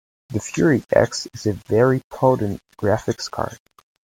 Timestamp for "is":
1.31-1.45